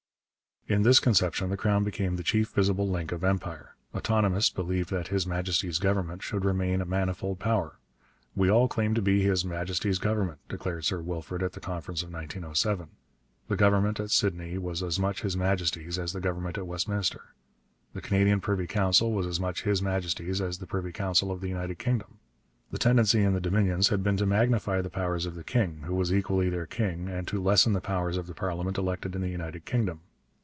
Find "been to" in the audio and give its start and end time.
24.03-24.25